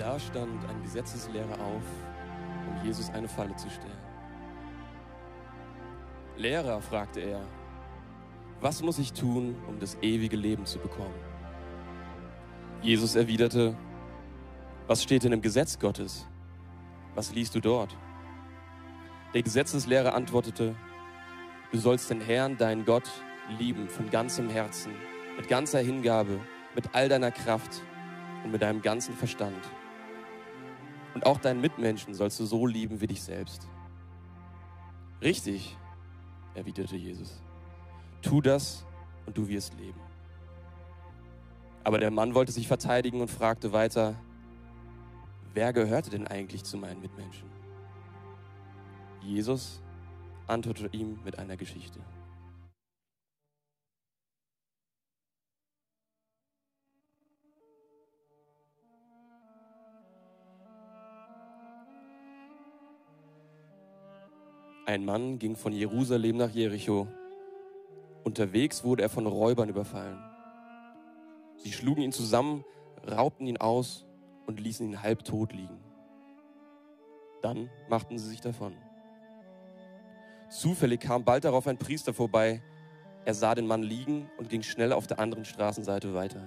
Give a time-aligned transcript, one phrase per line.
[0.00, 1.82] Da stand ein Gesetzeslehrer auf,
[2.66, 3.92] um Jesus eine Falle zu stellen.
[6.38, 7.42] Lehrer, fragte er,
[8.62, 11.12] was muss ich tun, um das ewige Leben zu bekommen?
[12.80, 13.76] Jesus erwiderte,
[14.86, 16.26] was steht denn im Gesetz Gottes?
[17.14, 17.94] Was liest du dort?
[19.34, 20.74] Der Gesetzeslehrer antwortete,
[21.72, 23.10] du sollst den Herrn, deinen Gott,
[23.58, 24.94] lieben von ganzem Herzen,
[25.36, 26.40] mit ganzer Hingabe,
[26.74, 27.82] mit all deiner Kraft
[28.44, 29.62] und mit deinem ganzen Verstand.
[31.14, 33.68] Und auch deinen Mitmenschen sollst du so lieben wie dich selbst.
[35.22, 35.76] Richtig,
[36.54, 37.42] erwiderte Jesus.
[38.22, 38.84] Tu das
[39.26, 40.00] und du wirst leben.
[41.84, 44.14] Aber der Mann wollte sich verteidigen und fragte weiter,
[45.54, 47.48] wer gehörte denn eigentlich zu meinen Mitmenschen?
[49.22, 49.82] Jesus
[50.46, 52.00] antwortete ihm mit einer Geschichte.
[64.90, 67.06] Ein Mann ging von Jerusalem nach Jericho.
[68.24, 70.18] Unterwegs wurde er von Räubern überfallen.
[71.58, 72.64] Sie schlugen ihn zusammen,
[73.08, 74.04] raubten ihn aus
[74.46, 75.78] und ließen ihn halbtot liegen.
[77.40, 78.74] Dann machten sie sich davon.
[80.50, 82.60] Zufällig kam bald darauf ein Priester vorbei.
[83.24, 86.42] Er sah den Mann liegen und ging schnell auf der anderen Straßenseite weiter.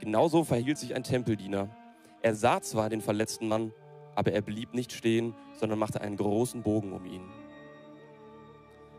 [0.00, 1.74] Genauso verhielt sich ein Tempeldiener.
[2.20, 3.72] Er sah zwar den verletzten Mann,
[4.14, 7.28] aber er blieb nicht stehen, sondern machte einen großen Bogen um ihn.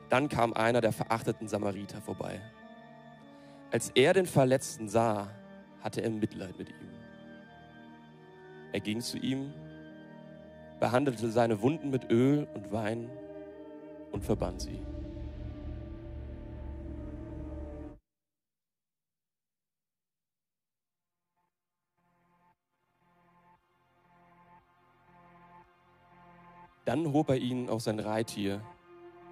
[0.10, 2.40] Dann kam einer der verachteten Samariter vorbei.
[3.72, 5.30] Als er den Verletzten sah,
[5.82, 6.90] hatte er Mitleid mit ihm.
[8.72, 9.54] Er ging zu ihm,
[10.80, 13.10] behandelte seine Wunden mit Öl und Wein
[14.12, 14.82] und verband sie.
[26.86, 28.62] Dann hob er ihn auf sein Reittier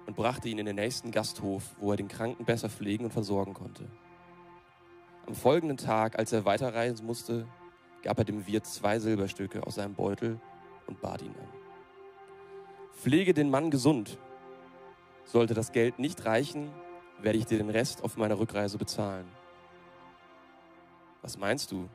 [0.06, 3.54] und brachte ihn in den nächsten Gasthof, wo er den Kranken besser pflegen und versorgen
[3.54, 3.88] konnte.
[5.26, 7.46] Am folgenden Tag, als er weiterreisen musste,
[8.02, 10.40] gab er dem Wirt zwei Silberstücke aus seinem Beutel
[10.86, 11.48] und bat ihn an.
[12.92, 14.18] Pflege den Mann gesund.
[15.24, 16.70] Sollte das Geld nicht reichen,
[17.20, 19.26] werde ich dir den Rest auf meiner Rückreise bezahlen.
[21.20, 21.88] Was meinst du?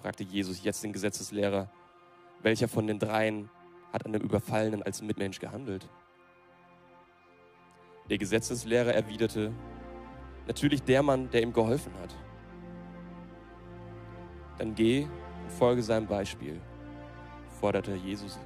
[0.00, 1.70] fragte Jesus jetzt den Gesetzeslehrer.
[2.42, 3.48] Welcher von den dreien
[3.94, 5.88] hat an dem Überfallenen als Mitmensch gehandelt.
[8.10, 9.52] Der Gesetzeslehrer erwiderte,
[10.48, 12.14] natürlich der Mann, der ihm geholfen hat.
[14.58, 16.60] Dann geh und folge seinem Beispiel,
[17.60, 18.38] forderte Jesus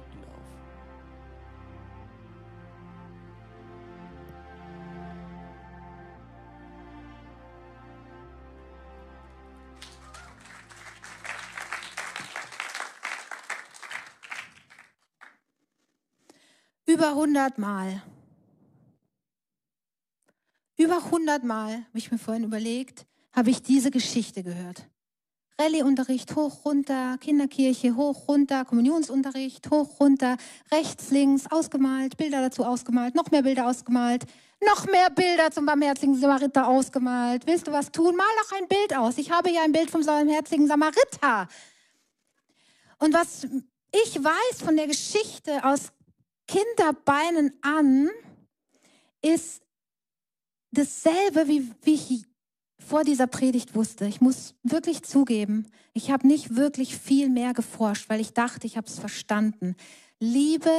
[17.09, 18.03] Über 100 Mal.
[20.77, 24.87] Über 100 Mal, habe ich mir vorhin überlegt, habe ich diese Geschichte gehört.
[25.57, 30.37] Rallyeunterricht hoch, runter, Kinderkirche hoch, runter, Kommunionsunterricht hoch, runter,
[30.71, 34.25] rechts, links, ausgemalt, Bilder dazu ausgemalt, noch mehr Bilder ausgemalt,
[34.63, 37.47] noch mehr Bilder zum barmherzigen Samariter ausgemalt.
[37.47, 38.15] Willst du was tun?
[38.15, 39.17] Mal doch ein Bild aus.
[39.17, 41.47] Ich habe ja ein Bild vom barmherzigen Samariter.
[42.99, 43.47] Und was
[43.91, 45.91] ich weiß von der Geschichte aus
[46.49, 48.09] Kinderbeinen an
[49.21, 49.61] ist
[50.71, 52.25] dasselbe, wie, wie ich
[52.79, 54.07] vor dieser Predigt wusste.
[54.07, 58.77] Ich muss wirklich zugeben, ich habe nicht wirklich viel mehr geforscht, weil ich dachte, ich
[58.77, 59.75] habe es verstanden.
[60.19, 60.71] Liebe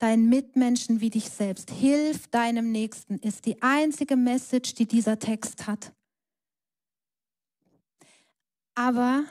[0.00, 1.70] deinen Mitmenschen wie dich selbst.
[1.70, 5.92] Hilf deinem Nächsten ist die einzige Message, die dieser Text hat.
[8.74, 9.24] Aber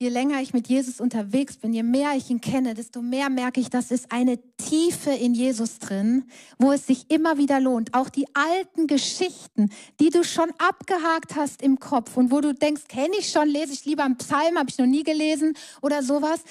[0.00, 3.60] je länger ich mit Jesus unterwegs bin, je mehr ich ihn kenne, desto mehr merke
[3.60, 6.24] ich, dass es eine Tiefe in Jesus drin,
[6.56, 7.94] wo es sich immer wieder lohnt.
[7.94, 12.82] Auch die alten Geschichten, die du schon abgehakt hast im Kopf und wo du denkst,
[12.86, 16.44] kenne ich schon, lese ich lieber einen Psalm, habe ich noch nie gelesen oder sowas.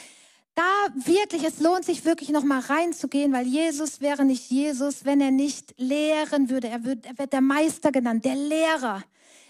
[0.57, 5.21] Da wirklich, es lohnt sich wirklich noch mal reinzugehen, weil Jesus wäre nicht Jesus, wenn
[5.21, 6.67] er nicht lehren würde.
[6.67, 9.03] Er wird, er wird der Meister genannt, der Lehrer.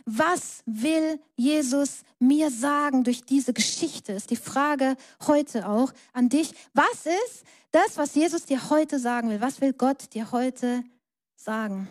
[0.06, 4.12] Was will Jesus mir sagen durch diese Geschichte?
[4.12, 6.52] Ist die Frage heute auch an dich.
[6.74, 9.40] Was ist das, was Jesus dir heute sagen will?
[9.40, 10.84] Was will Gott dir heute
[11.38, 11.88] sagen?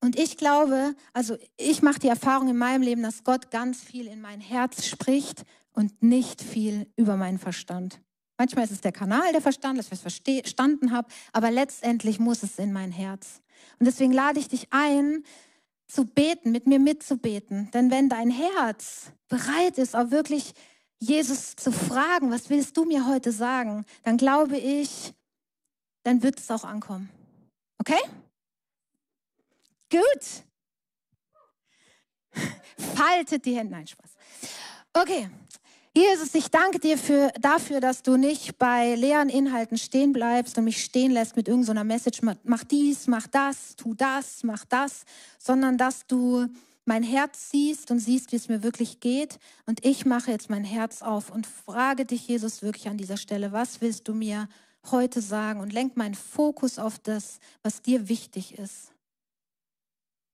[0.00, 4.08] Und ich glaube, also ich mache die Erfahrung in meinem Leben, dass Gott ganz viel
[4.08, 5.44] in mein Herz spricht
[5.78, 8.00] und nicht viel über meinen Verstand.
[8.36, 12.42] Manchmal ist es der Kanal der Verstand, dass ich es verstanden habe, aber letztendlich muss
[12.42, 13.42] es in mein Herz.
[13.78, 15.22] Und deswegen lade ich dich ein,
[15.86, 17.70] zu beten, mit mir mitzubeten.
[17.70, 20.52] Denn wenn dein Herz bereit ist, auch wirklich
[20.98, 25.14] Jesus zu fragen, was willst du mir heute sagen, dann glaube ich,
[26.02, 27.08] dann wird es auch ankommen.
[27.78, 28.00] Okay?
[29.92, 30.42] Gut.
[32.96, 33.74] Faltet die Hände.
[33.74, 34.10] Nein, Spaß.
[34.92, 35.30] Okay.
[35.94, 40.64] Jesus, ich danke dir für, dafür, dass du nicht bei leeren Inhalten stehen bleibst und
[40.64, 45.04] mich stehen lässt mit irgendeiner Message, mach dies, mach das, tu das, mach das,
[45.38, 46.46] sondern dass du
[46.84, 49.38] mein Herz siehst und siehst, wie es mir wirklich geht.
[49.66, 53.52] Und ich mache jetzt mein Herz auf und frage dich, Jesus, wirklich an dieser Stelle,
[53.52, 54.48] was willst du mir
[54.90, 55.60] heute sagen?
[55.60, 58.92] Und lenk meinen Fokus auf das, was dir wichtig ist.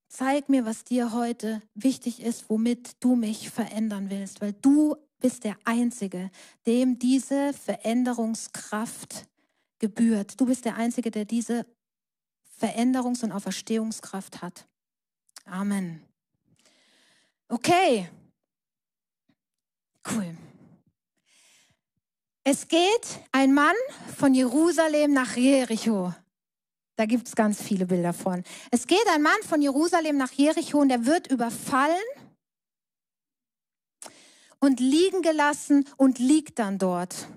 [0.08, 5.44] Zeig mir, was dir heute wichtig ist, womit du mich verändern willst, weil du bist
[5.44, 6.30] der Einzige,
[6.66, 9.26] dem diese Veränderungskraft
[9.78, 10.40] gebührt.
[10.40, 11.66] Du bist der Einzige, der diese
[12.60, 14.66] Veränderungs- und Auferstehungskraft hat.
[15.44, 16.02] Amen.
[17.48, 18.08] Okay.
[20.10, 20.36] Cool.
[22.44, 23.74] Es geht ein Mann
[24.16, 26.12] von Jerusalem nach Jericho.
[26.96, 28.44] Da gibt es ganz viele Bilder von.
[28.70, 31.96] Es geht ein Mann von Jerusalem nach Jericho und er wird überfallen
[34.64, 37.28] und liegen gelassen und liegt dann dort.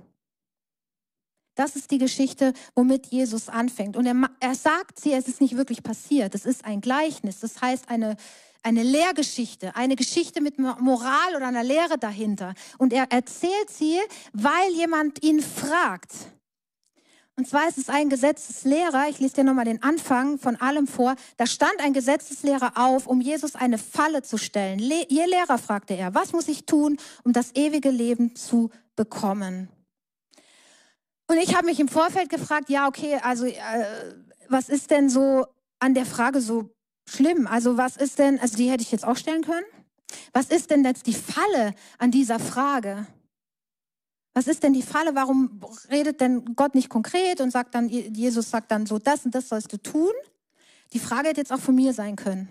[1.55, 3.97] Das ist die Geschichte, womit Jesus anfängt.
[3.97, 6.35] Und er, er sagt sie, es ist nicht wirklich passiert.
[6.35, 7.39] Es ist ein Gleichnis.
[7.39, 8.15] Das heißt eine,
[8.63, 12.53] eine Lehrgeschichte, eine Geschichte mit Moral oder einer Lehre dahinter.
[12.77, 13.97] Und er erzählt sie,
[14.33, 16.13] weil jemand ihn fragt.
[17.39, 21.15] Und zwar ist es ein Gesetzeslehrer, ich lese dir nochmal den Anfang von allem vor,
[21.37, 24.79] da stand ein Gesetzeslehrer auf, um Jesus eine Falle zu stellen.
[24.79, 29.69] Le Ihr Lehrer, fragte er, was muss ich tun, um das ewige Leben zu bekommen?
[31.27, 33.85] Und ich habe mich im Vorfeld gefragt, ja, okay, also äh,
[34.49, 35.45] was ist denn so
[35.79, 36.71] an der Frage so
[37.07, 37.45] schlimm?
[37.45, 39.65] Also was ist denn, also die hätte ich jetzt auch stellen können.
[40.33, 43.05] Was ist denn jetzt die Falle an dieser Frage?
[44.37, 45.15] Was ist denn die Falle?
[45.15, 49.33] Warum redet denn Gott nicht konkret und sagt dann, Jesus sagt dann so, das und
[49.33, 50.11] das sollst du tun?
[50.93, 52.47] Die Frage hätte jetzt auch von mir sein können.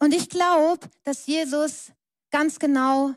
[0.00, 1.92] Und ich glaube, dass Jesus
[2.32, 3.14] ganz genau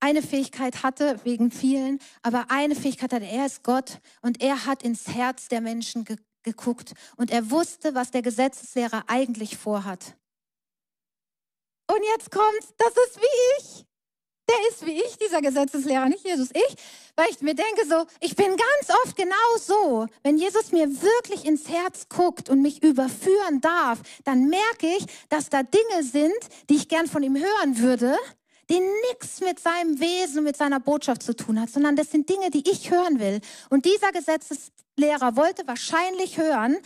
[0.00, 4.82] eine Fähigkeit hatte, wegen vielen, aber eine Fähigkeit hatte, er ist Gott und er hat
[4.82, 10.16] ins Herz der Menschen ge geguckt und er wusste, was der Gesetzeslehrer eigentlich vorhat.
[11.88, 13.86] Und jetzt kommt, das ist wie ich
[14.48, 16.76] der ist wie ich, dieser Gesetzeslehrer, nicht Jesus, ich,
[17.16, 21.44] weil ich mir denke so, ich bin ganz oft genau so, wenn Jesus mir wirklich
[21.44, 26.34] ins Herz guckt und mich überführen darf, dann merke ich, dass da Dinge sind,
[26.68, 28.16] die ich gern von ihm hören würde,
[28.70, 28.80] die
[29.10, 32.68] nichts mit seinem Wesen mit seiner Botschaft zu tun hat, sondern das sind Dinge, die
[32.68, 33.40] ich hören will.
[33.70, 36.78] Und dieser Gesetzeslehrer wollte wahrscheinlich hören,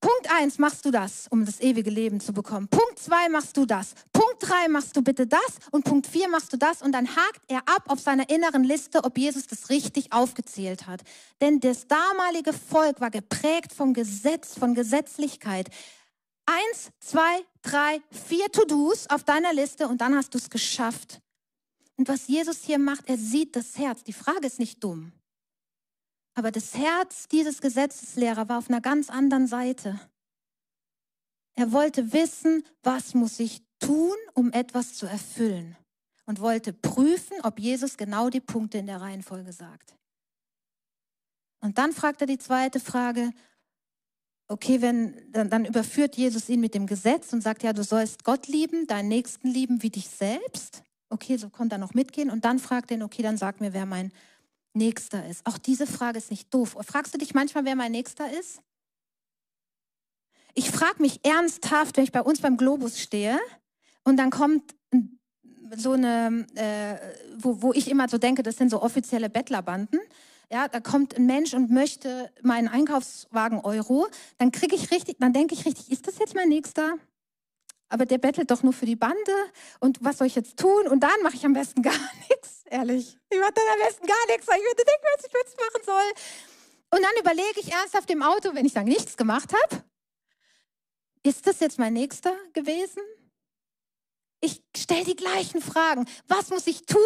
[0.00, 2.68] Punkt eins machst du das, um das ewige Leben zu bekommen.
[2.68, 3.94] Punkt zwei machst du das.
[4.12, 5.40] Punkt drei machst du bitte das.
[5.72, 6.82] Und Punkt vier machst du das.
[6.82, 11.02] Und dann hakt er ab auf seiner inneren Liste, ob Jesus das richtig aufgezählt hat.
[11.40, 15.68] Denn das damalige Volk war geprägt vom Gesetz, von Gesetzlichkeit.
[16.46, 21.20] Eins, zwei, drei, vier To-Dos auf deiner Liste und dann hast du es geschafft.
[21.96, 24.04] Und was Jesus hier macht, er sieht das Herz.
[24.04, 25.12] Die Frage ist nicht dumm.
[26.38, 29.98] Aber das Herz dieses Gesetzeslehrer war auf einer ganz anderen Seite.
[31.56, 35.76] Er wollte wissen, was muss ich tun, um etwas zu erfüllen.
[36.26, 39.96] Und wollte prüfen, ob Jesus genau die Punkte in der Reihenfolge sagt.
[41.58, 43.32] Und dann fragt er die zweite Frage,
[44.46, 48.22] okay, wenn, dann, dann, überführt Jesus ihn mit dem Gesetz und sagt, ja, du sollst
[48.22, 50.84] Gott lieben, deinen Nächsten lieben wie dich selbst.
[51.08, 52.30] Okay, so konnte er noch mitgehen.
[52.30, 54.12] Und dann fragt er ihn, okay, dann sag mir, wer mein
[54.74, 55.46] Nächster ist.
[55.46, 56.76] Auch diese Frage ist nicht doof.
[56.86, 58.60] Fragst du dich manchmal, wer mein Nächster ist?
[60.54, 63.38] Ich frage mich ernsthaft, wenn ich bei uns beim Globus stehe
[64.04, 64.74] und dann kommt
[65.76, 66.96] so eine, äh,
[67.38, 70.00] wo, wo ich immer so denke, das sind so offizielle Bettlerbanden.
[70.50, 74.08] Ja, da kommt ein Mensch und möchte meinen Einkaufswagen Euro,
[74.38, 76.94] dann kriege ich richtig, dann denke ich richtig, ist das jetzt mein Nächster?
[77.88, 79.32] Aber der bettelt doch nur für die Bande
[79.80, 80.86] und was soll ich jetzt tun?
[80.88, 83.16] Und dann mache ich am besten gar nichts, ehrlich.
[83.30, 85.82] Ich mache dann am besten gar nichts, weil ich würde denken, was ich jetzt machen
[85.84, 86.98] soll.
[86.98, 89.84] Und dann überlege ich ernsthaft im Auto, wenn ich dann nichts gemacht habe,
[91.22, 93.02] ist das jetzt mein Nächster gewesen?
[94.40, 96.08] Ich stelle die gleichen Fragen.
[96.28, 97.00] Was muss ich tun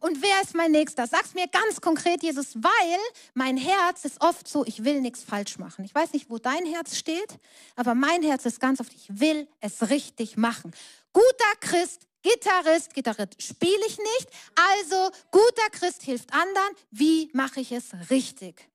[0.00, 1.06] und wer ist mein Nächster?
[1.06, 2.98] Sag's mir ganz konkret, Jesus, weil
[3.32, 5.84] mein Herz ist oft so, ich will nichts falsch machen.
[5.86, 7.38] Ich weiß nicht, wo dein Herz steht,
[7.74, 10.72] aber mein Herz ist ganz oft, ich will es richtig machen.
[11.14, 14.28] Guter Christ, Gitarrist, Gitarrist spiele ich nicht.
[14.54, 16.74] Also guter Christ hilft anderen.
[16.90, 18.68] Wie mache ich es richtig?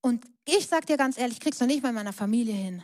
[0.00, 2.82] Und ich sag dir ganz ehrlich, ich krieg's noch nicht bei meiner Familie hin.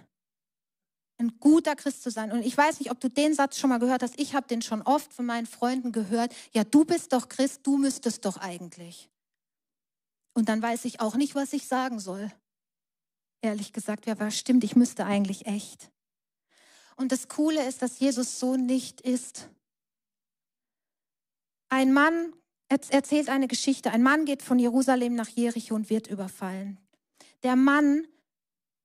[1.20, 2.32] Ein guter Christ zu sein.
[2.32, 4.18] Und ich weiß nicht, ob du den Satz schon mal gehört hast.
[4.18, 6.34] Ich habe den schon oft von meinen Freunden gehört.
[6.52, 9.10] Ja, du bist doch Christ, du müsstest doch eigentlich.
[10.32, 12.32] Und dann weiß ich auch nicht, was ich sagen soll.
[13.42, 15.90] Ehrlich gesagt, ja, was stimmt, ich müsste eigentlich echt.
[16.96, 19.48] Und das Coole ist, dass Jesus so nicht ist.
[21.68, 22.32] Ein Mann
[22.68, 23.90] erzählt eine Geschichte.
[23.90, 26.78] Ein Mann geht von Jerusalem nach Jericho und wird überfallen.
[27.42, 28.06] Der Mann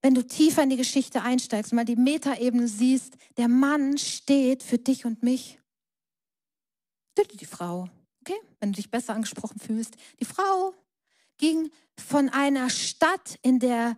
[0.06, 4.78] wenn du tiefer in die Geschichte einsteigst, mal die Metaebene siehst, der Mann steht für
[4.78, 5.60] dich und mich.
[7.40, 7.90] Die Frau,
[8.22, 9.96] okay, wenn du dich besser angesprochen fühlst.
[10.20, 10.76] Die Frau
[11.40, 13.98] ging von einer Stadt, in der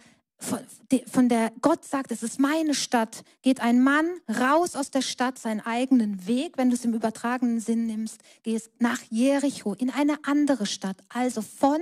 [1.11, 5.37] von der Gott sagt, es ist meine Stadt, geht ein Mann raus aus der Stadt
[5.37, 10.19] seinen eigenen Weg, wenn du es im übertragenen Sinn nimmst, gehst nach Jericho in eine
[10.23, 11.81] andere Stadt, also von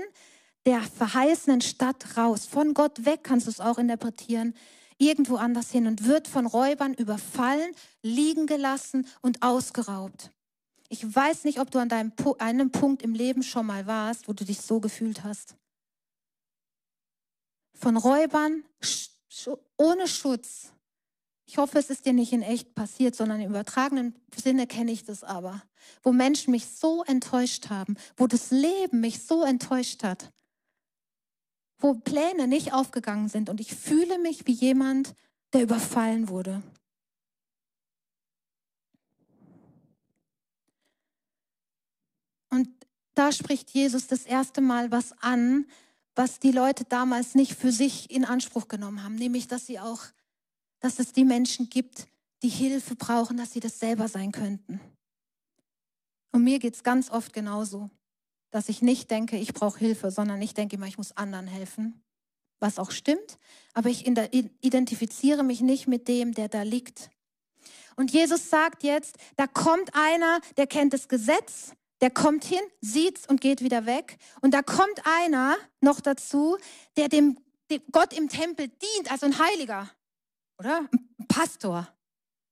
[0.65, 2.45] der verheißenen Stadt raus.
[2.45, 4.55] Von Gott weg kannst du es auch interpretieren,
[4.97, 10.31] irgendwo anders hin und wird von Räubern überfallen, liegen gelassen und ausgeraubt.
[10.89, 14.33] Ich weiß nicht, ob du an deinem, einem Punkt im Leben schon mal warst, wo
[14.33, 15.55] du dich so gefühlt hast.
[17.73, 18.63] Von Räubern
[19.77, 20.71] ohne Schutz.
[21.47, 25.03] Ich hoffe, es ist dir nicht in echt passiert, sondern im übertragenen Sinne kenne ich
[25.03, 25.61] das aber.
[26.01, 30.31] Wo Menschen mich so enttäuscht haben, wo das Leben mich so enttäuscht hat
[31.77, 35.13] wo Pläne nicht aufgegangen sind und ich fühle mich wie jemand,
[35.53, 36.63] der überfallen wurde.
[42.49, 42.69] Und
[43.13, 45.65] da spricht Jesus das erste Mal was an,
[46.15, 50.03] was die Leute damals nicht für sich in Anspruch genommen haben, nämlich dass sie auch,
[50.79, 52.07] dass es die Menschen gibt,
[52.41, 54.79] die Hilfe brauchen, dass sie das selber sein könnten.
[56.31, 57.89] Und mir geht es ganz oft genauso
[58.55, 62.01] dass ich nicht denke, ich brauche Hilfe, sondern ich denke immer, ich muss anderen helfen,
[62.61, 63.37] was auch stimmt,
[63.73, 67.09] aber ich identifiziere mich nicht mit dem, der da liegt.
[67.97, 73.27] Und Jesus sagt jetzt, da kommt einer, der kennt das Gesetz, der kommt hin, sieht's
[73.27, 74.17] und geht wieder weg.
[74.39, 76.55] Und da kommt einer noch dazu,
[76.95, 77.37] der dem,
[77.69, 79.91] dem Gott im Tempel dient, also ein Heiliger,
[80.59, 80.87] oder?
[80.93, 81.89] Ein Pastor,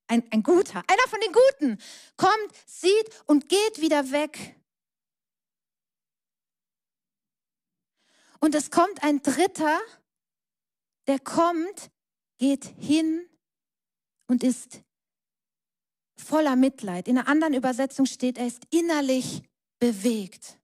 [0.08, 1.78] ein, ein Guter, einer von den Guten,
[2.18, 4.54] kommt, sieht und geht wieder weg.
[8.44, 9.80] Und es kommt ein dritter,
[11.06, 11.90] der kommt,
[12.36, 13.26] geht hin
[14.26, 14.82] und ist
[16.18, 17.08] voller Mitleid.
[17.08, 19.42] In einer anderen Übersetzung steht, er ist innerlich
[19.78, 20.60] bewegt.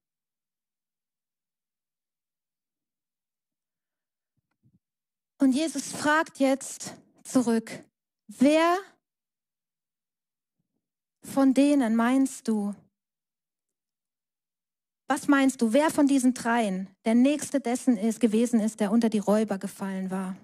[5.39, 6.93] Und Jesus fragt jetzt
[7.25, 7.83] zurück,
[8.27, 8.77] wer
[11.23, 12.75] von denen meinst du,
[15.11, 19.09] was meinst du, wer von diesen dreien der nächste dessen ist, gewesen ist, der unter
[19.09, 20.37] die Räuber gefallen war?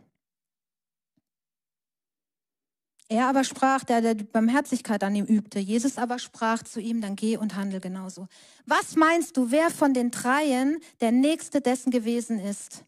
[3.09, 5.61] Er aber sprach, der, der Barmherzigkeit an ihm übte.
[5.61, 8.27] Jesus aber sprach zu ihm, dann geh und handel genauso.
[8.65, 12.85] Was meinst du, wer von den dreien der nächste dessen gewesen ist,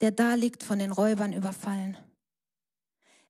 [0.00, 1.96] der da liegt von den Räubern überfallen?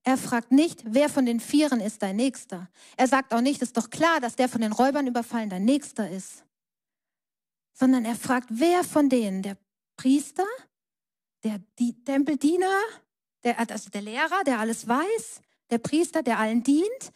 [0.03, 2.71] Er fragt nicht, wer von den Vieren ist dein Nächster.
[2.97, 6.09] Er sagt auch nicht, ist doch klar, dass der von den Räubern überfallen dein Nächster
[6.09, 6.45] ist
[7.79, 9.57] sondern er fragt, wer von denen, der
[9.97, 10.47] Priester,
[11.45, 11.61] der
[12.05, 12.81] Tempeldiener,
[13.45, 17.13] der, also der Lehrer, der alles weiß, der Priester, der allen dient,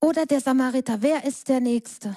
[0.00, 2.16] oder der Samariter, wer ist der Nächste?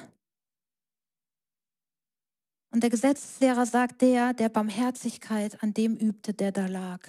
[2.72, 7.08] Und der Gesetzeslehrer sagt der, der Barmherzigkeit an dem übte, der da lag.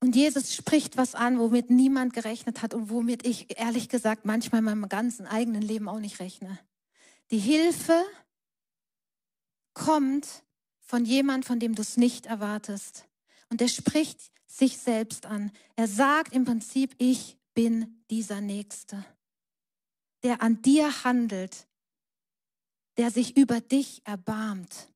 [0.00, 4.60] Und Jesus spricht was an, womit niemand gerechnet hat und womit ich ehrlich gesagt manchmal
[4.60, 6.58] in meinem ganzen eigenen Leben auch nicht rechne.
[7.30, 8.04] Die Hilfe
[9.74, 10.44] kommt
[10.80, 13.06] von jemand, von dem du es nicht erwartest.
[13.50, 15.52] Und er spricht sich selbst an.
[15.76, 19.04] Er sagt im Prinzip, ich bin dieser Nächste,
[20.22, 21.66] der an dir handelt,
[22.96, 24.88] der sich über dich erbarmt,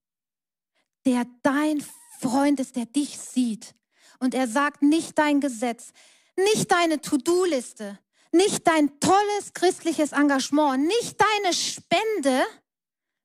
[1.04, 1.85] der dein
[2.21, 3.75] Freund ist, der dich sieht,
[4.22, 5.92] und er sagt, nicht dein Gesetz,
[6.36, 7.98] nicht deine To-Do-Liste,
[8.30, 12.44] nicht dein tolles christliches Engagement, nicht deine Spende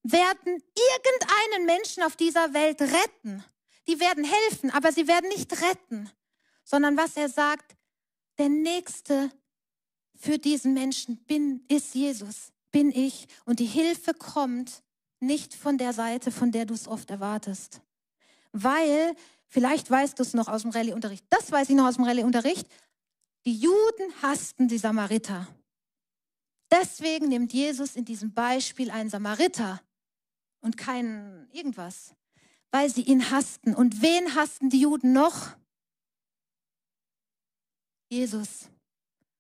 [0.02, 3.44] werden irgendeinen Menschen auf dieser Welt retten.
[3.88, 6.10] Die werden helfen, aber sie werden nicht retten,
[6.64, 7.76] sondern was er sagt,
[8.40, 9.32] der Nächste
[10.16, 13.28] für diesen Menschen bin, ist Jesus, bin ich.
[13.46, 14.82] Und die Hilfe kommt
[15.20, 17.82] nicht von der Seite, von der du es oft erwartest.
[18.52, 19.16] Weil
[19.48, 21.26] Vielleicht weißt du es noch aus dem Rallye-Unterricht.
[21.30, 22.68] Das weiß ich noch aus dem Rallye-Unterricht.
[23.46, 25.48] Die Juden hassten die Samariter.
[26.70, 29.82] Deswegen nimmt Jesus in diesem Beispiel einen Samariter
[30.60, 32.14] und keinen irgendwas.
[32.72, 33.74] weil sie ihn hassten.
[33.74, 35.56] Und wen hassten die Juden noch?
[38.10, 38.70] Jesus.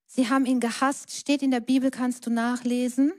[0.05, 3.13] Sie haben ihn gehasst, steht in der Bibel, kannst du nachlesen.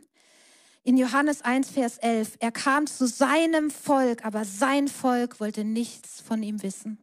[0.89, 2.39] In Johannes 1, Vers 11.
[2.41, 6.99] Er kam zu seinem Volk, aber sein Volk wollte nichts von ihm wissen.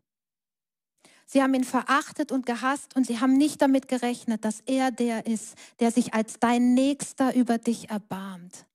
[1.28, 5.28] Sie haben ihn verachtet und gehasst und sie haben nicht damit gerechnet, dass er der
[5.28, 8.66] ist, der sich als dein Nächster über dich erbarmt.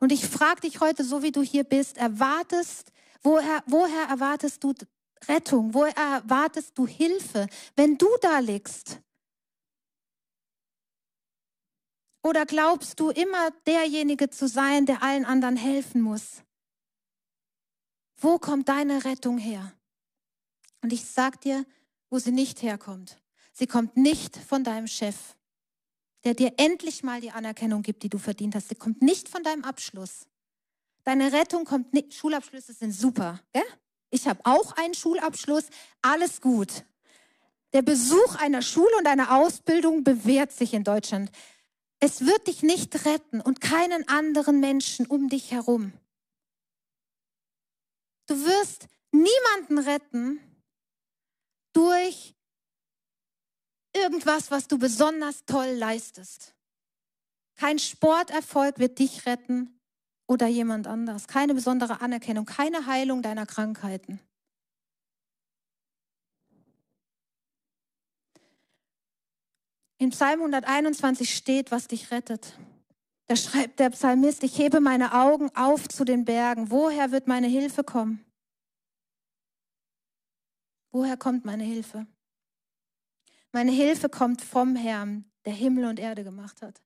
[0.00, 2.92] Und ich frage dich heute, so wie du hier bist, erwartest,
[3.22, 4.74] woher, woher erwartest du
[5.28, 5.72] Rettung?
[5.72, 9.00] Woher erwartest du Hilfe, wenn du da liegst?
[12.22, 16.42] Oder glaubst du immer derjenige zu sein, der allen anderen helfen muss?
[18.16, 19.72] Wo kommt deine Rettung her?
[20.80, 21.66] Und ich sag dir,
[22.10, 23.20] wo sie nicht herkommt.
[23.52, 25.16] Sie kommt nicht von deinem Chef,
[26.24, 28.68] der dir endlich mal die Anerkennung gibt, die du verdient hast.
[28.68, 30.26] Sie kommt nicht von deinem Abschluss.
[31.04, 32.14] Deine Rettung kommt nicht.
[32.14, 33.40] Schulabschlüsse sind super.
[33.52, 33.62] Gell?
[34.10, 35.64] Ich habe auch einen Schulabschluss.
[36.00, 36.84] Alles gut.
[37.72, 41.30] Der Besuch einer Schule und einer Ausbildung bewährt sich in Deutschland.
[42.04, 45.92] Es wird dich nicht retten und keinen anderen Menschen um dich herum.
[48.26, 50.40] Du wirst niemanden retten
[51.72, 52.34] durch
[53.94, 56.56] irgendwas, was du besonders toll leistest.
[57.54, 59.78] Kein Sporterfolg wird dich retten
[60.26, 61.28] oder jemand anderes.
[61.28, 64.18] Keine besondere Anerkennung, keine Heilung deiner Krankheiten.
[70.02, 72.58] In Psalm 121 steht, was dich rettet.
[73.28, 76.72] Da schreibt der Psalmist, ich hebe meine Augen auf zu den Bergen.
[76.72, 78.24] Woher wird meine Hilfe kommen?
[80.90, 82.08] Woher kommt meine Hilfe?
[83.52, 86.82] Meine Hilfe kommt vom Herrn, der Himmel und Erde gemacht hat.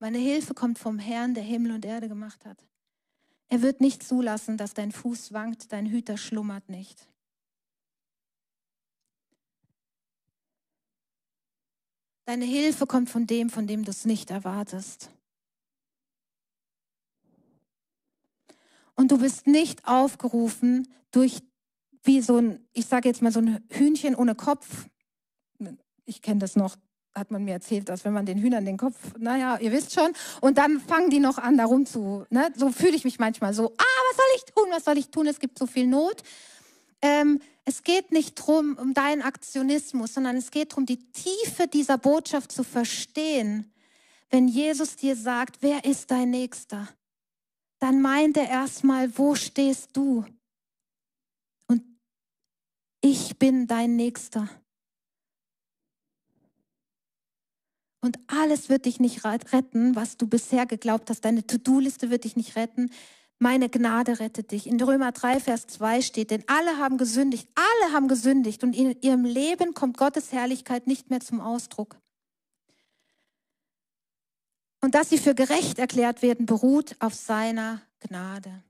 [0.00, 2.66] Meine Hilfe kommt vom Herrn, der Himmel und Erde gemacht hat.
[3.46, 7.06] Er wird nicht zulassen, dass dein Fuß wankt, dein Hüter schlummert nicht.
[12.26, 15.10] Deine Hilfe kommt von dem, von dem du es nicht erwartest.
[18.94, 21.42] Und du bist nicht aufgerufen, durch
[22.02, 24.86] wie so ein, ich sage jetzt mal so ein Hühnchen ohne Kopf.
[26.06, 26.76] Ich kenne das noch,
[27.14, 30.12] hat man mir erzählt, dass wenn man den Hühnern den Kopf, naja, ihr wisst schon,
[30.40, 32.52] und dann fangen die noch an, darum zu, ne?
[32.56, 35.26] so fühle ich mich manchmal so, ah, was soll ich tun, was soll ich tun,
[35.26, 36.22] es gibt so viel Not.
[37.04, 41.98] Ähm, es geht nicht darum, um deinen Aktionismus, sondern es geht darum, die Tiefe dieser
[41.98, 43.70] Botschaft zu verstehen.
[44.30, 46.88] Wenn Jesus dir sagt, wer ist dein Nächster,
[47.78, 50.24] dann meint er erstmal, wo stehst du?
[51.66, 51.82] Und
[53.02, 54.48] ich bin dein Nächster.
[58.00, 61.22] Und alles wird dich nicht retten, was du bisher geglaubt hast.
[61.26, 62.90] Deine To-Do-Liste wird dich nicht retten
[63.38, 64.66] meine Gnade rettet dich.
[64.66, 69.00] In Römer 3, Vers 2 steht, denn alle haben gesündigt, alle haben gesündigt und in
[69.00, 71.96] ihrem Leben kommt Gottes Herrlichkeit nicht mehr zum Ausdruck.
[74.80, 78.62] Und dass sie für gerecht erklärt werden, beruht auf seiner Gnade.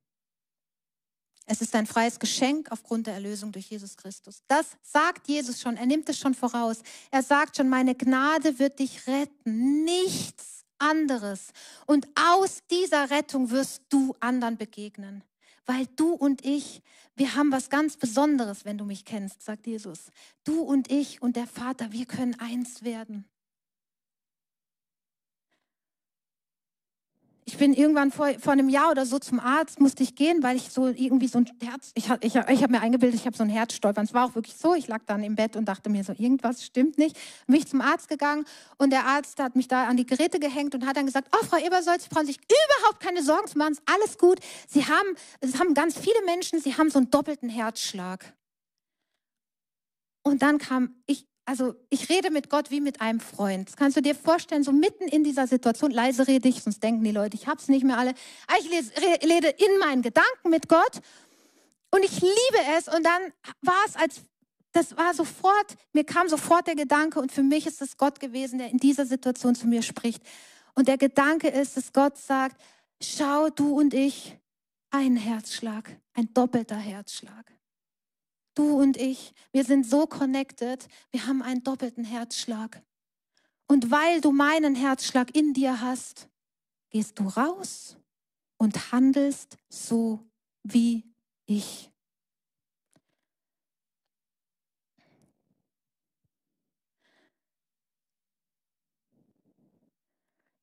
[1.47, 4.43] Es ist ein freies Geschenk aufgrund der Erlösung durch Jesus Christus.
[4.49, 6.83] Das sagt Jesus schon, er nimmt es schon voraus.
[7.11, 9.85] Er sagt schon, meine Gnade wird dich retten.
[9.85, 11.53] Nichts anderes.
[11.87, 15.25] Und aus dieser Rettung wirst du anderen begegnen.
[15.67, 16.83] Weil du und ich,
[17.17, 20.11] wir haben was ganz Besonderes, wenn du mich kennst, sagt Jesus.
[20.45, 23.25] Du und ich und der Vater, wir können eins werden.
[27.47, 30.57] Ich bin irgendwann vor, vor einem Jahr oder so zum Arzt, musste ich gehen, weil
[30.57, 33.43] ich so irgendwie so ein Herz, ich, ich, ich habe mir eingebildet, ich habe so
[33.43, 34.07] ein Herzstolpern.
[34.07, 36.65] Es war auch wirklich so, ich lag dann im Bett und dachte mir so, irgendwas
[36.65, 37.19] stimmt nicht.
[37.47, 38.47] Bin ich zum Arzt gegangen
[38.79, 41.45] und der Arzt hat mich da an die Geräte gehängt und hat dann gesagt, oh
[41.45, 44.41] Frau Ebersold, Sie brauchen sich überhaupt keine Sorgen zu machen, ist alles gut.
[44.67, 45.09] Sie haben,
[45.41, 48.35] es haben ganz viele Menschen, sie haben so einen doppelten Herzschlag.
[50.23, 53.69] Und dann kam ich, also ich rede mit Gott wie mit einem Freund.
[53.69, 57.05] Das kannst du dir vorstellen, so mitten in dieser Situation, leise rede ich, sonst denken
[57.05, 58.15] die Leute, ich hab's nicht mehr alle.
[58.47, 61.01] Aber ich rede in meinen Gedanken mit Gott
[61.91, 62.89] und ich liebe es.
[62.89, 63.23] Und dann
[63.61, 64.23] war es als,
[64.73, 68.59] das war sofort, mir kam sofort der Gedanke und für mich ist es Gott gewesen,
[68.59, 70.23] der in dieser Situation zu mir spricht.
[70.75, 72.61] Und der Gedanke ist, dass Gott sagt,
[73.03, 74.39] schau du und ich,
[74.91, 77.53] ein Herzschlag, ein doppelter Herzschlag.
[78.55, 82.83] Du und ich, wir sind so connected, wir haben einen doppelten Herzschlag.
[83.67, 86.29] Und weil du meinen Herzschlag in dir hast,
[86.91, 87.97] gehst du raus
[88.57, 90.21] und handelst so
[90.63, 91.05] wie
[91.47, 91.91] ich.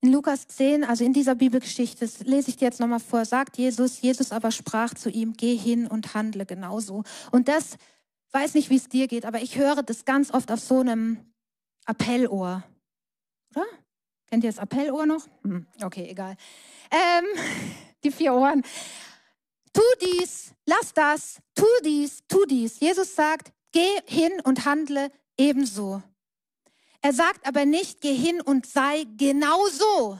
[0.03, 3.59] In Lukas 10, also in dieser Bibelgeschichte, das lese ich dir jetzt nochmal vor, sagt
[3.59, 7.03] Jesus, Jesus aber sprach zu ihm, geh hin und handle genauso.
[7.31, 7.77] Und das,
[8.31, 11.19] weiß nicht, wie es dir geht, aber ich höre das ganz oft auf so einem
[11.85, 12.63] Appellohr.
[13.55, 13.65] Oder?
[14.27, 15.27] Kennt ihr das Appellohr noch?
[15.43, 16.35] Hm, okay, egal.
[16.89, 17.25] Ähm,
[18.03, 18.63] die vier Ohren.
[19.71, 22.79] Tu dies, lass das, tu dies, tu dies.
[22.79, 26.01] Jesus sagt, geh hin und handle ebenso.
[27.01, 30.19] Er sagt aber nicht, geh hin und sei genauso.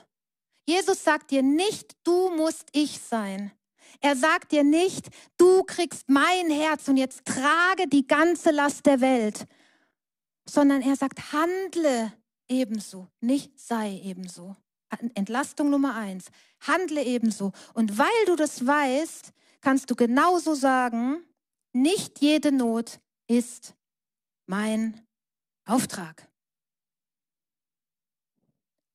[0.66, 3.52] Jesus sagt dir nicht, du musst ich sein.
[4.00, 9.00] Er sagt dir nicht, du kriegst mein Herz und jetzt trage die ganze Last der
[9.00, 9.46] Welt,
[10.46, 12.14] sondern er sagt, handle
[12.48, 14.56] ebenso, nicht sei ebenso.
[15.14, 16.26] Entlastung Nummer eins,
[16.62, 17.52] handle ebenso.
[17.74, 21.24] Und weil du das weißt, kannst du genauso sagen,
[21.74, 23.76] nicht jede Not ist
[24.48, 25.06] mein
[25.66, 26.31] Auftrag.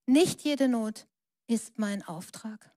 [0.07, 1.07] Nicht jede Not
[1.47, 2.77] ist mein Auftrag.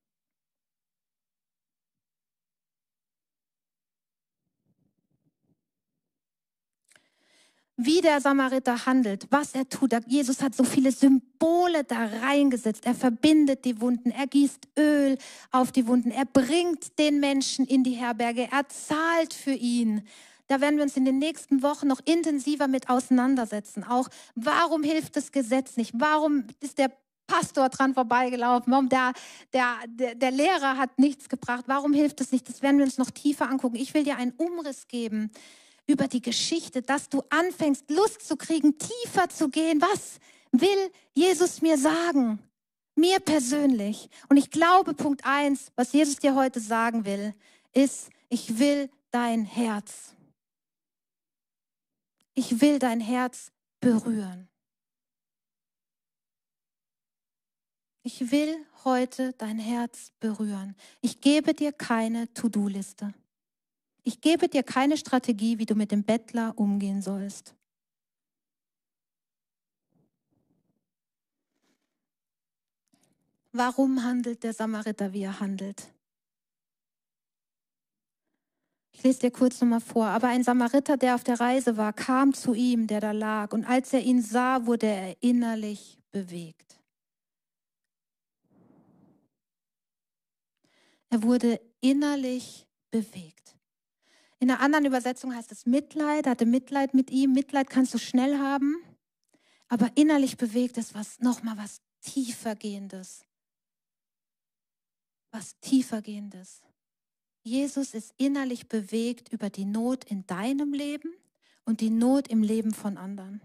[7.81, 9.93] wie der Samariter handelt, was er tut.
[10.05, 12.85] Jesus hat so viele Symbole da reingesetzt.
[12.85, 15.17] Er verbindet die Wunden, er gießt Öl
[15.51, 20.05] auf die Wunden, er bringt den Menschen in die Herberge, er zahlt für ihn.
[20.47, 23.85] Da werden wir uns in den nächsten Wochen noch intensiver mit auseinandersetzen.
[23.85, 25.93] Auch warum hilft das Gesetz nicht?
[25.95, 26.91] Warum ist der
[27.29, 28.71] Pastor dran vorbeigelaufen?
[28.73, 29.13] Warum der,
[29.53, 29.75] der,
[30.15, 31.65] der, Lehrer hat nichts gebracht?
[31.67, 32.49] Warum hilft es nicht?
[32.49, 33.75] Das werden wir uns noch tiefer angucken.
[33.75, 35.31] Ich will dir einen Umriss geben
[35.85, 39.81] über die Geschichte, dass du anfängst, Lust zu kriegen, tiefer zu gehen.
[39.81, 40.19] Was
[40.51, 42.39] will Jesus mir sagen?
[42.95, 44.09] Mir persönlich.
[44.27, 47.33] Und ich glaube, Punkt eins, was Jesus dir heute sagen will,
[47.73, 50.15] ist, ich will dein Herz.
[52.33, 54.49] Ich will dein Herz berühren.
[58.03, 60.75] Ich will heute dein Herz berühren.
[61.01, 63.13] Ich gebe dir keine To-Do-Liste.
[64.03, 67.55] Ich gebe dir keine Strategie, wie du mit dem Bettler umgehen sollst.
[73.51, 75.91] Warum handelt der Samariter, wie er handelt?
[78.93, 80.07] Ich lese dir kurz nochmal vor.
[80.07, 83.53] Aber ein Samariter, der auf der Reise war, kam zu ihm, der da lag.
[83.53, 86.68] Und als er ihn sah, wurde er innerlich bewegt.
[91.09, 93.55] Er wurde innerlich bewegt.
[94.39, 97.33] In einer anderen Übersetzung heißt es Mitleid, er hatte Mitleid mit ihm.
[97.33, 98.75] Mitleid kannst du schnell haben,
[99.67, 103.25] aber innerlich bewegt es was, nochmal was tiefergehendes.
[105.31, 106.61] Was tiefergehendes.
[107.43, 111.13] Jesus ist innerlich bewegt über die Not in deinem Leben
[111.65, 113.41] und die Not im Leben von anderen.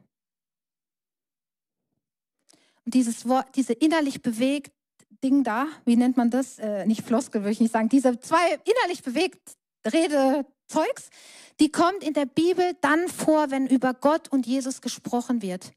[2.85, 4.72] Und dieses Wort, diese innerlich bewegt
[5.22, 6.59] Ding da, wie nennt man das?
[6.59, 7.88] Äh, nicht Floskel, würde ich nicht sagen.
[7.88, 11.11] Diese zwei innerlich bewegt Rede, Zeugs,
[11.61, 15.72] die kommt in der Bibel dann vor, wenn über Gott und Jesus gesprochen wird.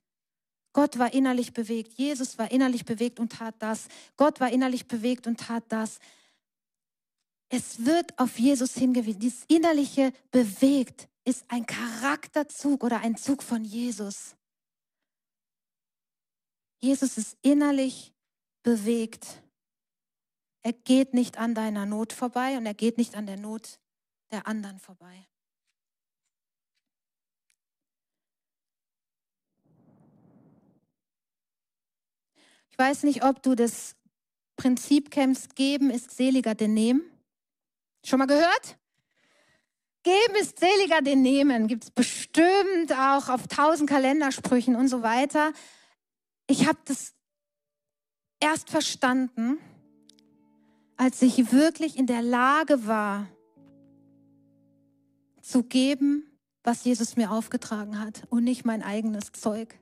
[0.74, 3.88] Gott war innerlich bewegt, Jesus war innerlich bewegt und tat das.
[4.16, 6.00] Gott war innerlich bewegt und tat das.
[7.50, 9.20] Es wird auf Jesus hingewiesen.
[9.20, 14.36] Dieses innerliche bewegt ist ein Charakterzug oder ein Zug von Jesus.
[16.80, 18.14] Jesus ist innerlich
[18.68, 19.42] bewegt.
[20.62, 23.80] Er geht nicht an deiner Not vorbei und er geht nicht an der Not
[24.30, 25.26] der anderen vorbei.
[32.70, 33.96] Ich weiß nicht, ob du das
[34.58, 37.10] Prinzip kennst, geben ist seliger denn nehmen.
[38.04, 38.78] Schon mal gehört?
[40.04, 41.68] Geben ist seliger denn nehmen.
[41.68, 45.54] Gibt es bestimmt auch auf tausend Kalendersprüchen und so weiter.
[46.48, 47.17] Ich habe das
[48.40, 49.58] erst verstanden,
[50.96, 53.28] als ich wirklich in der Lage war,
[55.42, 56.24] zu geben,
[56.64, 59.80] was Jesus mir aufgetragen hat und nicht mein eigenes Zeug.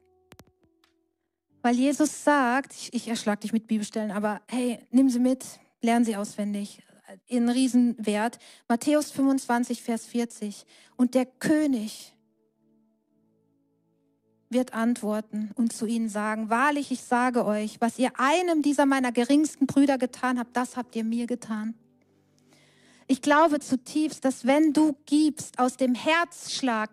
[1.63, 5.44] Weil Jesus sagt, ich, ich erschlag dich mit Bibelstellen, aber hey, nimm sie mit,
[5.82, 6.84] lern sie auswendig.
[7.28, 8.38] In Riesenwert.
[8.68, 10.65] Matthäus 25, Vers 40.
[10.96, 12.14] Und der König
[14.49, 19.12] wird antworten und zu ihnen sagen, wahrlich, ich sage euch, was ihr einem dieser meiner
[19.12, 21.73] geringsten Brüder getan habt, das habt ihr mir getan.
[23.08, 26.89] Ich glaube zutiefst, dass wenn du gibst aus dem Herzschlag,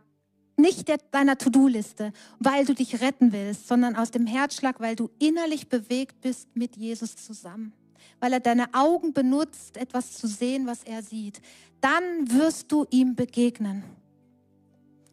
[0.57, 5.11] nicht der, deiner To-Do-Liste, weil du dich retten willst, sondern aus dem Herzschlag, weil du
[5.19, 7.73] innerlich bewegt bist mit Jesus zusammen,
[8.21, 11.41] weil er deine Augen benutzt, etwas zu sehen, was er sieht,
[11.81, 13.83] dann wirst du ihm begegnen.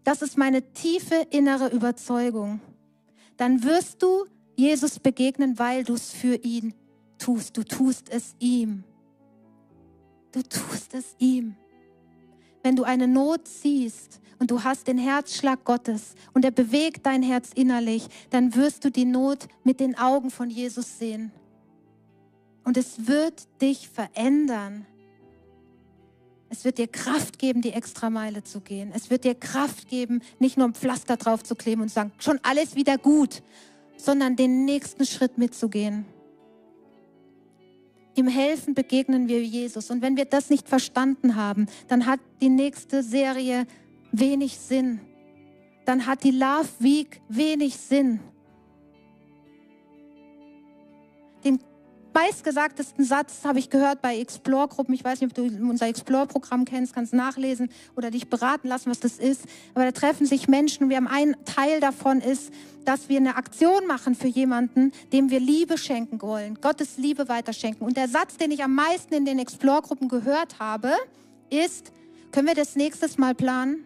[0.10, 2.62] Das ist meine tiefe innere Überzeugung.
[3.38, 6.74] Dann wirst du Jesus begegnen, weil du es für ihn
[7.20, 8.84] tust, du tust es ihm.
[10.32, 11.56] Du tust es ihm.
[12.64, 17.22] Wenn du eine Not siehst und du hast den Herzschlag Gottes und er bewegt dein
[17.22, 21.32] Herz innerlich, dann wirst du die Not mit den Augen von Jesus sehen.
[22.64, 24.88] Und es wird dich verändern.
[26.50, 28.92] Es wird dir Kraft geben, die Extrameile zu gehen.
[28.94, 32.12] Es wird dir Kraft geben, nicht nur ein Pflaster drauf zu kleben und zu sagen,
[32.18, 33.44] schon alles wieder gut,
[33.98, 36.06] sondern den nächsten Schritt mitzugehen.
[38.16, 39.92] Im Helfen begegnen wir Jesus.
[39.92, 43.68] Und wenn wir das nicht verstanden haben, dann hat die nächste Serie
[44.12, 45.00] wenig Sinn.
[45.86, 48.20] Dann hat die Love Week wenig Sinn.
[51.46, 51.60] Den
[52.20, 54.94] meistgesagtesten Satz habe ich gehört bei Explore-Gruppen.
[54.94, 59.00] Ich weiß nicht, ob du unser Explore-Programm kennst, kannst nachlesen oder dich beraten lassen, was
[59.00, 59.44] das ist.
[59.74, 62.52] Aber da treffen sich Menschen und wir haben einen Teil davon ist,
[62.84, 67.88] dass wir eine Aktion machen für jemanden, dem wir Liebe schenken wollen, Gottes Liebe weiterschenken.
[67.88, 70.92] Und der Satz, den ich am meisten in den Explore-Gruppen gehört habe,
[71.50, 71.94] ist,
[72.32, 73.86] können wir das nächstes Mal planen?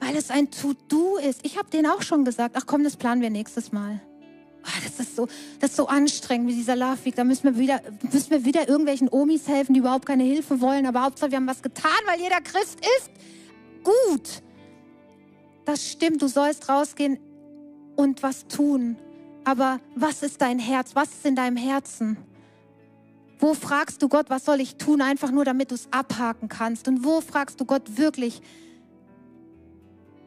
[0.00, 1.40] Weil es ein To-Do ist.
[1.44, 4.00] Ich habe denen auch schon gesagt, ach komm, das planen wir nächstes Mal.
[4.64, 5.26] Oh, das, ist so,
[5.60, 7.14] das ist so anstrengend wie dieser Love Week.
[7.14, 7.80] Da müssen wir, wieder,
[8.12, 10.86] müssen wir wieder irgendwelchen Omis helfen, die überhaupt keine Hilfe wollen.
[10.86, 13.10] Aber Hauptsache, wir haben was getan, weil jeder Christ ist.
[13.82, 14.42] Gut.
[15.64, 17.18] Das stimmt, du sollst rausgehen
[17.96, 18.96] und was tun.
[19.44, 20.94] Aber was ist dein Herz?
[20.94, 22.16] Was ist in deinem Herzen?
[23.38, 26.86] Wo fragst du Gott, was soll ich tun, einfach nur damit du es abhaken kannst?
[26.86, 28.40] Und wo fragst du Gott wirklich,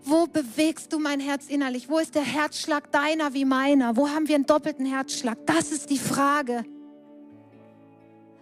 [0.06, 1.90] wo bewegst du mein Herz innerlich?
[1.90, 3.98] Wo ist der Herzschlag deiner wie meiner?
[3.98, 5.38] Wo haben wir einen doppelten Herzschlag?
[5.46, 6.64] Das ist die Frage.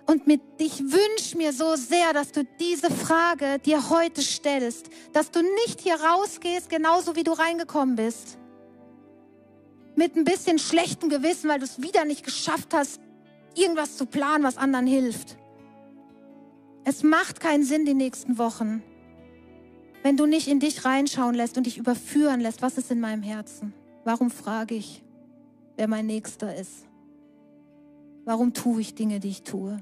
[0.06, 5.32] Und mit, ich wünsche mir so sehr, dass du diese Frage dir heute stellst, dass
[5.32, 8.38] du nicht hier rausgehst, genauso wie du reingekommen bist.
[9.95, 12.99] Mit ein bisschen schlechtem Gewissen, weil du es wieder nicht geschafft hast,
[13.56, 15.38] irgendwas zu planen, was anderen hilft.
[16.84, 18.84] Es macht keinen Sinn die nächsten Wochen
[20.04, 23.24] wenn du nicht in dich reinschauen lässt und dich überführen lässt, was ist in meinem
[23.24, 23.74] Herzen?
[24.04, 25.02] Warum frage ich,
[25.78, 26.86] wer mein Nächster ist?
[28.26, 29.82] Warum tue ich Dinge, die ich tue?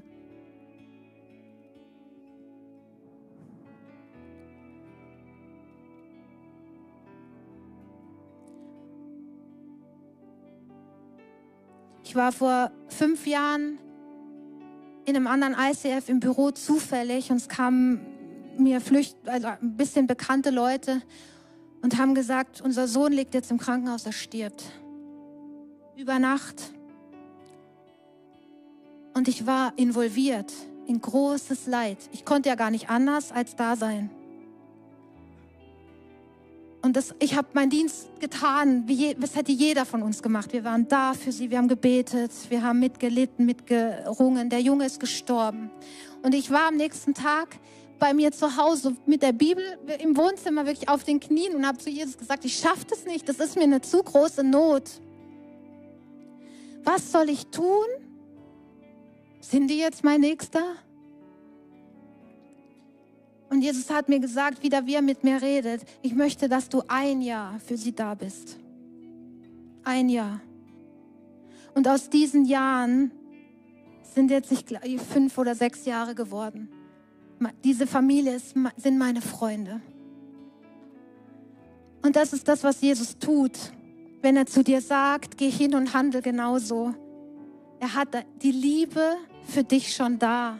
[12.04, 13.78] Ich war vor fünf Jahren
[15.04, 18.11] in einem anderen ICF im Büro zufällig und es kamen
[18.58, 21.02] mir flücht, also ein bisschen bekannte Leute
[21.82, 24.64] und haben gesagt, unser Sohn liegt jetzt im Krankenhaus, er stirbt.
[25.96, 26.72] Über Nacht.
[29.14, 30.52] Und ich war involviert
[30.86, 31.98] in großes Leid.
[32.12, 34.10] Ich konnte ja gar nicht anders als da sein.
[36.82, 40.52] Und das, ich habe meinen Dienst getan, wie je, das hätte jeder von uns gemacht.
[40.52, 44.50] Wir waren da für sie, wir haben gebetet, wir haben mitgelitten, mitgerungen.
[44.50, 45.70] Der Junge ist gestorben.
[46.22, 47.56] Und ich war am nächsten Tag
[48.02, 49.62] bei mir zu Hause mit der Bibel
[50.00, 53.28] im Wohnzimmer wirklich auf den Knien und habe zu Jesus gesagt, ich schaffe das nicht,
[53.28, 54.90] das ist mir eine zu große Not.
[56.82, 57.86] Was soll ich tun?
[59.38, 60.64] Sind die jetzt mein Nächster?
[63.50, 66.82] Und Jesus hat mir gesagt, wieder wie er mit mir redet, ich möchte, dass du
[66.88, 68.58] ein Jahr für sie da bist.
[69.84, 70.40] Ein Jahr.
[71.76, 73.12] Und aus diesen Jahren
[74.02, 76.68] sind jetzt, ich fünf oder sechs Jahre geworden
[77.64, 79.80] diese Familie ist, sind meine Freunde.
[82.02, 83.52] Und das ist das, was Jesus tut,
[84.20, 86.94] wenn er zu dir sagt, geh hin und handle genauso.
[87.80, 88.08] Er hat
[88.42, 90.58] die Liebe für dich schon da.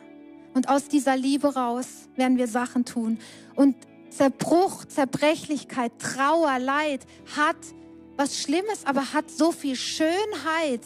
[0.54, 3.18] Und aus dieser Liebe raus werden wir Sachen tun.
[3.54, 3.76] Und
[4.10, 7.56] Zerbruch, Zerbrechlichkeit, Trauer, Leid hat
[8.16, 10.82] was Schlimmes, aber hat so viel Schönheit,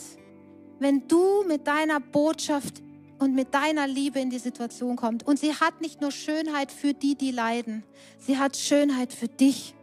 [0.79, 2.83] wenn du mit deiner Botschaft
[3.19, 5.27] und mit deiner Liebe in die Situation kommt.
[5.27, 7.85] Und sie hat nicht nur Schönheit für die, die leiden,
[8.19, 9.75] sie hat Schönheit für dich.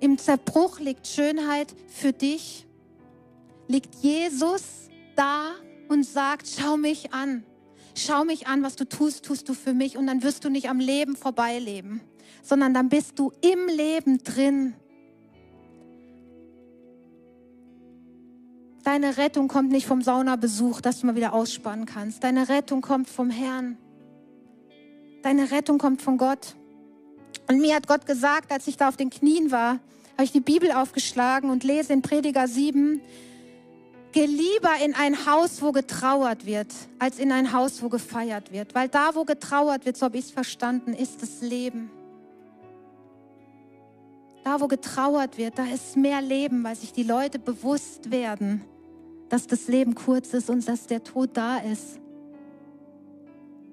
[0.00, 2.66] Im Zerbruch liegt Schönheit für dich,
[3.68, 5.52] liegt Jesus da
[5.88, 7.44] und sagt, schau mich an.
[7.96, 10.68] Schau mich an, was du tust, tust du für mich und dann wirst du nicht
[10.68, 12.00] am Leben vorbeileben,
[12.42, 14.74] sondern dann bist du im Leben drin.
[18.84, 22.22] Deine Rettung kommt nicht vom Saunabesuch, dass du mal wieder ausspannen kannst.
[22.22, 23.78] Deine Rettung kommt vom Herrn.
[25.22, 26.54] Deine Rettung kommt von Gott.
[27.48, 29.78] Und mir hat Gott gesagt, als ich da auf den Knien war,
[30.12, 33.00] habe ich die Bibel aufgeschlagen und lese in Prediger 7,
[34.12, 36.68] geh lieber in ein Haus, wo getrauert wird,
[36.98, 38.74] als in ein Haus, wo gefeiert wird.
[38.74, 41.90] Weil da, wo getrauert wird, so habe ich es verstanden, ist das Leben.
[44.44, 48.62] Da, wo getrauert wird, da ist mehr Leben, weil sich die Leute bewusst werden,
[49.34, 51.98] dass das Leben kurz ist und dass der Tod da ist.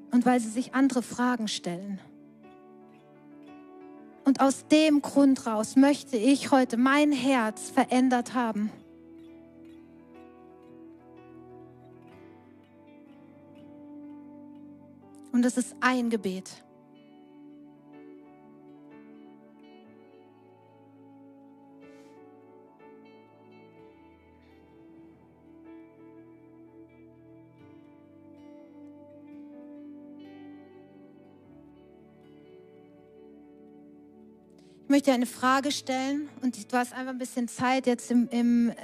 [0.09, 1.99] Und weil sie sich andere Fragen stellen.
[4.25, 8.71] Und aus dem Grund raus möchte ich heute mein Herz verändert haben.
[15.31, 16.63] Und es ist ein Gebet.
[34.91, 38.75] Möchte eine Frage stellen und du hast einfach ein bisschen Zeit jetzt im, im äh,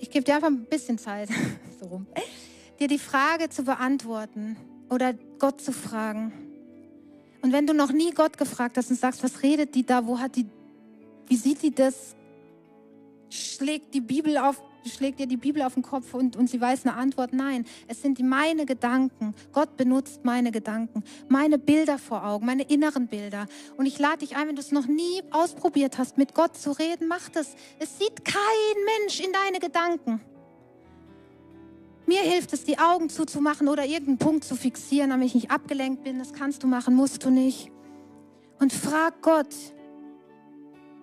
[0.00, 1.28] ich gebe dir einfach ein bisschen Zeit,
[1.80, 2.06] so rum,
[2.80, 4.56] dir die Frage zu beantworten
[4.90, 6.32] oder Gott zu fragen.
[7.40, 10.18] Und wenn du noch nie Gott gefragt hast und sagst, was redet die da, wo
[10.18, 10.46] hat die,
[11.28, 12.16] wie sieht die das,
[13.30, 16.86] schlägt die Bibel auf, schlägt ihr die Bibel auf den Kopf und, und sie weiß
[16.86, 17.32] eine Antwort.
[17.32, 19.34] Nein, es sind meine Gedanken.
[19.52, 23.46] Gott benutzt meine Gedanken, meine Bilder vor Augen, meine inneren Bilder.
[23.76, 26.72] Und ich lade dich ein, wenn du es noch nie ausprobiert hast, mit Gott zu
[26.72, 27.54] reden, mach das.
[27.78, 30.20] Es sieht kein Mensch in deine Gedanken.
[32.06, 36.04] Mir hilft es, die Augen zuzumachen oder irgendeinen Punkt zu fixieren, damit ich nicht abgelenkt
[36.04, 36.18] bin.
[36.20, 37.72] Das kannst du machen, musst du nicht.
[38.60, 39.54] Und frag Gott,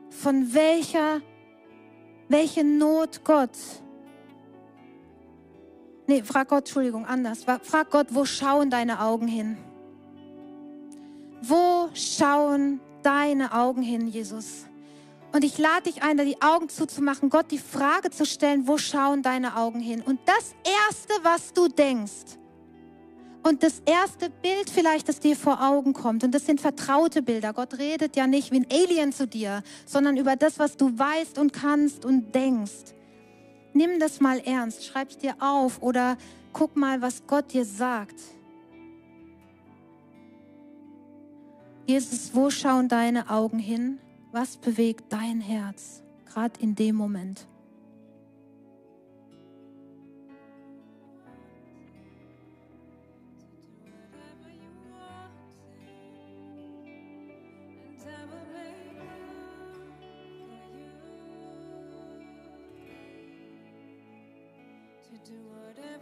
[0.09, 1.21] von welcher
[2.33, 3.55] welche Not Gott.
[6.07, 7.43] Nee, frag Gott, Entschuldigung, anders.
[7.43, 9.57] Frag Gott, wo schauen deine Augen hin?
[11.41, 14.65] Wo schauen deine Augen hin, Jesus?
[15.31, 18.77] Und ich lade dich ein, da die Augen zuzumachen, Gott die Frage zu stellen, wo
[18.77, 20.01] schauen deine Augen hin?
[20.01, 20.55] Und das
[20.87, 22.37] Erste, was du denkst,
[23.43, 27.53] und das erste Bild vielleicht, das dir vor Augen kommt, und das sind vertraute Bilder.
[27.53, 31.37] Gott redet ja nicht wie ein Alien zu dir, sondern über das, was du weißt
[31.37, 32.93] und kannst und denkst.
[33.73, 36.17] Nimm das mal ernst, schreib es dir auf oder
[36.53, 38.19] guck mal, was Gott dir sagt.
[41.85, 43.99] Jesus, wo schauen deine Augen hin?
[44.31, 47.45] Was bewegt dein Herz, gerade in dem Moment?
[65.25, 65.92] do whatever.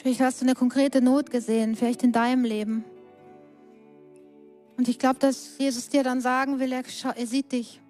[0.00, 2.84] Vielleicht hast du eine konkrete Not gesehen, vielleicht in deinem Leben.
[4.78, 6.84] Und ich glaube, dass Jesus dir dann sagen will, er,
[7.14, 7.82] er sieht dich.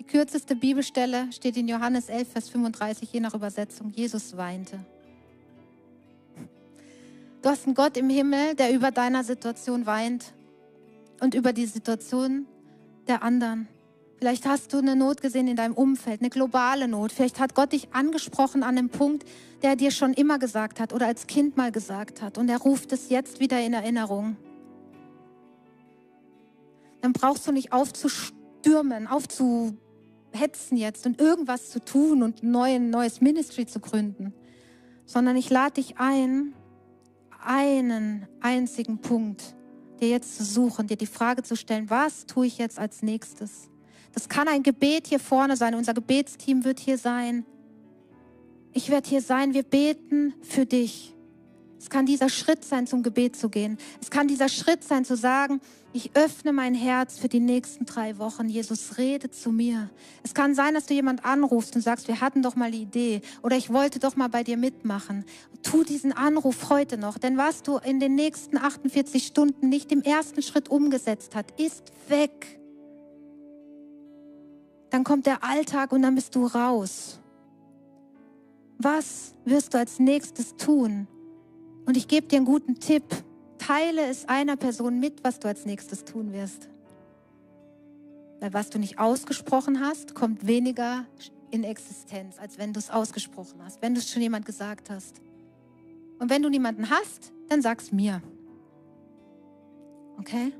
[0.00, 3.92] Die kürzeste Bibelstelle steht in Johannes 11, Vers 35, je nach Übersetzung.
[3.94, 4.80] Jesus weinte.
[7.40, 10.32] Du hast einen Gott im Himmel, der über deiner Situation weint
[11.20, 12.46] und über die Situation
[13.06, 13.68] der anderen.
[14.24, 17.12] Vielleicht hast du eine Not gesehen in deinem Umfeld, eine globale Not.
[17.12, 19.28] Vielleicht hat Gott dich angesprochen an einem Punkt,
[19.60, 22.38] der er dir schon immer gesagt hat oder als Kind mal gesagt hat.
[22.38, 24.38] Und er ruft es jetzt wieder in Erinnerung.
[27.02, 33.66] Dann brauchst du nicht aufzustürmen, aufzuhetzen jetzt und irgendwas zu tun und ein neues Ministry
[33.66, 34.32] zu gründen,
[35.04, 36.54] sondern ich lade dich ein,
[37.44, 39.54] einen einzigen Punkt
[40.00, 43.68] dir jetzt zu suchen, dir die Frage zu stellen, was tue ich jetzt als nächstes?
[44.14, 45.74] Das kann ein Gebet hier vorne sein.
[45.74, 47.44] Unser Gebetsteam wird hier sein.
[48.72, 49.54] Ich werde hier sein.
[49.54, 51.14] Wir beten für dich.
[51.84, 53.76] Es kann dieser Schritt sein, zum Gebet zu gehen.
[54.00, 55.60] Es kann dieser Schritt sein, zu sagen,
[55.92, 58.48] ich öffne mein Herz für die nächsten drei Wochen.
[58.48, 59.90] Jesus, rede zu mir.
[60.22, 63.20] Es kann sein, dass du jemand anrufst und sagst, wir hatten doch mal die Idee
[63.42, 65.26] oder ich wollte doch mal bei dir mitmachen.
[65.62, 70.00] Tu diesen Anruf heute noch, denn was du in den nächsten 48 Stunden nicht im
[70.00, 72.58] ersten Schritt umgesetzt hast, ist weg
[74.94, 77.18] dann kommt der Alltag und dann bist du raus.
[78.78, 81.08] Was wirst du als nächstes tun?
[81.84, 83.02] Und ich gebe dir einen guten Tipp.
[83.58, 86.68] Teile es einer Person mit, was du als nächstes tun wirst.
[88.38, 91.06] Weil was du nicht ausgesprochen hast, kommt weniger
[91.50, 95.20] in Existenz, als wenn du es ausgesprochen hast, wenn du es schon jemand gesagt hast.
[96.20, 98.22] Und wenn du niemanden hast, dann sag's mir.
[100.20, 100.52] Okay?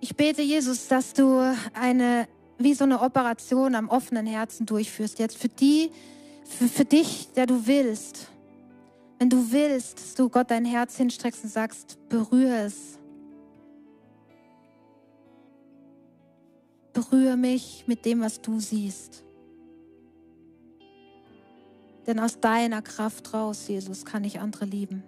[0.00, 2.26] Ich bete, Jesus, dass du eine,
[2.58, 5.18] wie so eine Operation am offenen Herzen durchführst.
[5.18, 5.90] Jetzt für die,
[6.44, 8.28] für, für dich, der du willst.
[9.18, 12.98] Wenn du willst, dass du Gott dein Herz hinstreckst und sagst, berühre es.
[16.94, 19.22] Berühre mich mit dem, was du siehst.
[22.06, 25.04] Denn aus deiner Kraft raus, Jesus, kann ich andere lieben.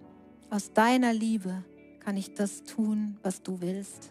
[0.51, 1.65] Aus deiner Liebe
[2.01, 4.11] kann ich das tun, was du willst.